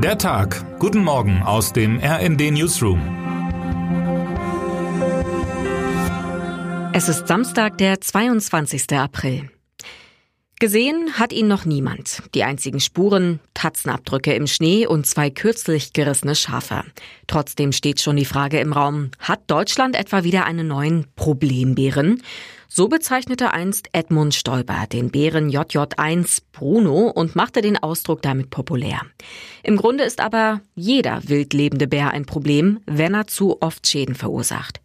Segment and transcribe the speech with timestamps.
[0.00, 0.78] Der Tag.
[0.78, 3.00] Guten Morgen aus dem RND Newsroom.
[6.92, 8.92] Es ist Samstag, der 22.
[8.92, 9.50] April.
[10.60, 12.20] Gesehen hat ihn noch niemand.
[12.34, 16.82] Die einzigen Spuren, Tatzenabdrücke im Schnee und zwei kürzlich gerissene Schafe.
[17.28, 22.24] Trotzdem steht schon die Frage im Raum, hat Deutschland etwa wieder einen neuen Problembären?
[22.66, 29.02] So bezeichnete einst Edmund Stoiber den Bären JJ1 Bruno und machte den Ausdruck damit populär.
[29.62, 34.80] Im Grunde ist aber jeder wildlebende Bär ein Problem, wenn er zu oft Schäden verursacht.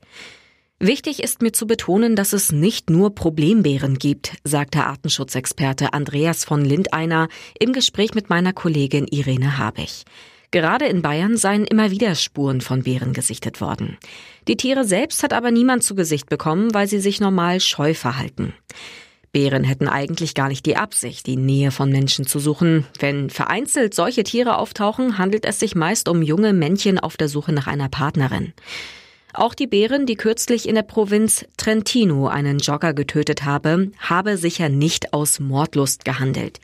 [0.80, 6.66] Wichtig ist mir zu betonen, dass es nicht nur Problembären gibt, sagte Artenschutzexperte Andreas von
[6.66, 10.04] Lindeiner im Gespräch mit meiner Kollegin Irene Habich.
[10.52, 13.98] Gerade in Bayern seien immer wieder Spuren von Bären gesichtet worden.
[14.48, 18.54] Die Tiere selbst hat aber niemand zu Gesicht bekommen, weil sie sich normal scheu verhalten.
[19.32, 22.85] Bären hätten eigentlich gar nicht die Absicht, die Nähe von Menschen zu suchen.
[22.99, 27.52] Wenn vereinzelt solche Tiere auftauchen, handelt es sich meist um junge Männchen auf der Suche
[27.52, 28.54] nach einer Partnerin.
[29.34, 34.70] Auch die Bären, die kürzlich in der Provinz Trentino einen Jogger getötet habe, habe sicher
[34.70, 36.59] nicht aus Mordlust gehandelt.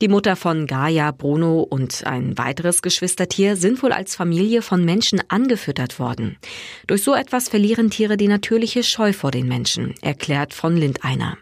[0.00, 5.22] Die Mutter von Gaia, Bruno und ein weiteres Geschwistertier sind wohl als Familie von Menschen
[5.28, 6.38] angefüttert worden.
[6.86, 11.36] Durch so etwas verlieren Tiere die natürliche Scheu vor den Menschen, erklärt von Lindeiner.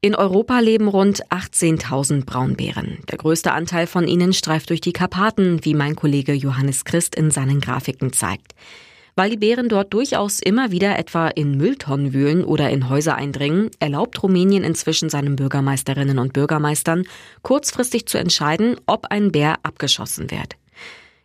[0.00, 2.98] In Europa leben rund 18.000 Braunbären.
[3.10, 7.32] Der größte Anteil von ihnen streift durch die Karpaten, wie mein Kollege Johannes Christ in
[7.32, 8.54] seinen Grafiken zeigt.
[9.18, 13.70] Weil die Bären dort durchaus immer wieder etwa in Mülltonnen wühlen oder in Häuser eindringen,
[13.80, 17.04] erlaubt Rumänien inzwischen seinen Bürgermeisterinnen und Bürgermeistern,
[17.40, 20.56] kurzfristig zu entscheiden, ob ein Bär abgeschossen wird.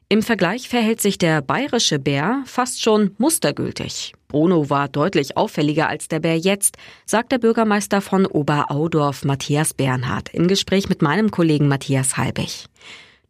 [0.07, 4.13] Im Vergleich verhält sich der bayerische Bär fast schon mustergültig.
[4.29, 10.33] Bruno war deutlich auffälliger als der Bär jetzt, sagt der Bürgermeister von Oberaudorf Matthias Bernhard
[10.33, 12.67] im Gespräch mit meinem Kollegen Matthias Halbig.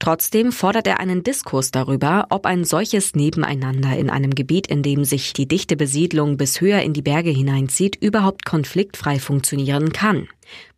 [0.02, 5.06] Trotzdem fordert er einen Diskurs darüber, ob ein solches Nebeneinander in einem Gebiet, in dem
[5.06, 10.28] sich die dichte Besiedlung bis höher in die Berge hineinzieht, überhaupt konfliktfrei funktionieren kann.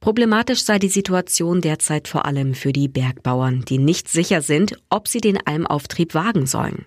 [0.02, 5.08] Problematisch sei die Situation derzeit vor allem für die Bergbauern, die nicht sicher sind, ob
[5.08, 6.84] sie den Almauftrieb wagen sollen.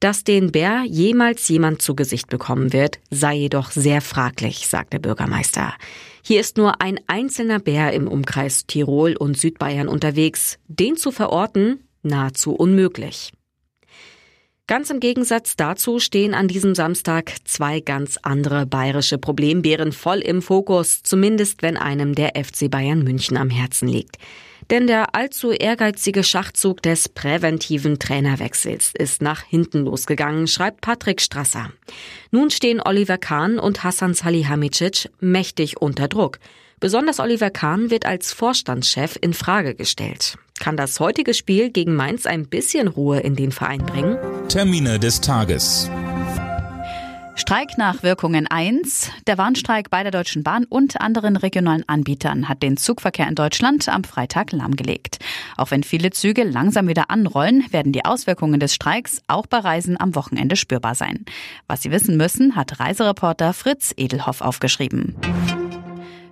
[0.00, 4.98] Dass den Bär jemals jemand zu Gesicht bekommen wird, sei jedoch sehr fraglich, sagt der
[4.98, 5.74] Bürgermeister.
[6.22, 10.58] Hier ist nur ein einzelner Bär im Umkreis Tirol und Südbayern unterwegs.
[10.68, 13.32] Den zu verorten, nahezu unmöglich.
[14.66, 20.40] Ganz im Gegensatz dazu stehen an diesem Samstag zwei ganz andere bayerische Problembären voll im
[20.40, 24.16] Fokus, zumindest wenn einem der FC Bayern München am Herzen liegt.
[24.70, 31.70] Denn der allzu ehrgeizige Schachzug des präventiven Trainerwechsels ist nach hinten losgegangen, schreibt Patrick Strasser.
[32.30, 36.38] Nun stehen Oliver Kahn und Hassan Salihamidzic mächtig unter Druck.
[36.80, 40.36] Besonders Oliver Kahn wird als Vorstandschef in Frage gestellt.
[40.60, 44.16] Kann das heutige Spiel gegen Mainz ein bisschen Ruhe in den Verein bringen?
[44.48, 45.90] Termine des Tages.
[47.36, 49.10] Streiknachwirkungen 1.
[49.26, 53.88] Der Warnstreik bei der Deutschen Bahn und anderen regionalen Anbietern hat den Zugverkehr in Deutschland
[53.88, 55.18] am Freitag lahmgelegt.
[55.56, 60.00] Auch wenn viele Züge langsam wieder anrollen, werden die Auswirkungen des Streiks auch bei Reisen
[60.00, 61.24] am Wochenende spürbar sein.
[61.66, 65.16] Was Sie wissen müssen, hat Reisereporter Fritz Edelhoff aufgeschrieben.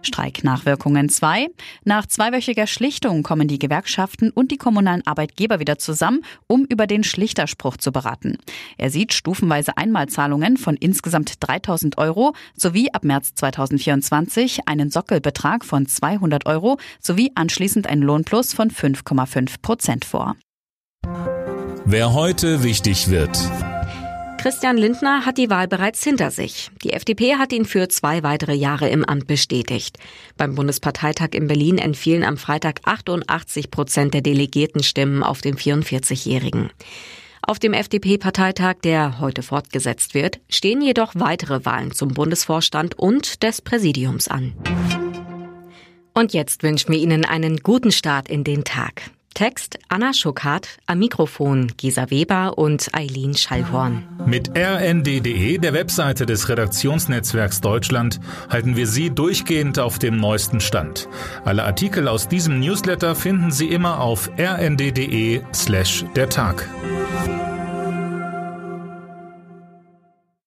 [0.02, 1.48] Streiknachwirkungen 2.
[1.84, 7.04] Nach zweiwöchiger Schlichtung kommen die Gewerkschaften und die kommunalen Arbeitgeber wieder zusammen, um über den
[7.04, 8.38] Schlichterspruch zu beraten.
[8.78, 15.86] Er sieht stufenweise Einmalzahlungen von insgesamt 3000 Euro sowie ab März 2024 einen Sockelbetrag von
[15.86, 20.36] 200 Euro sowie anschließend einen Lohnplus von 5,5 Prozent vor.
[21.84, 23.38] Wer heute wichtig wird.
[24.42, 26.72] Christian Lindner hat die Wahl bereits hinter sich.
[26.82, 29.98] Die FDP hat ihn für zwei weitere Jahre im Amt bestätigt.
[30.36, 36.70] Beim Bundesparteitag in Berlin entfielen am Freitag 88 Prozent der Delegiertenstimmen auf den 44-Jährigen.
[37.42, 43.62] Auf dem FDP-Parteitag, der heute fortgesetzt wird, stehen jedoch weitere Wahlen zum Bundesvorstand und des
[43.62, 44.54] Präsidiums an.
[46.14, 49.02] Und jetzt wünschen wir Ihnen einen guten Start in den Tag.
[49.34, 54.04] Text Anna Schuckert, am Mikrofon Gesa Weber und Eileen Schallhorn.
[54.26, 58.20] Mit rnd.de, der Webseite des Redaktionsnetzwerks Deutschland,
[58.50, 61.08] halten wir Sie durchgehend auf dem neuesten Stand.
[61.44, 66.68] Alle Artikel aus diesem Newsletter finden Sie immer auf rnd.de slash der Tag.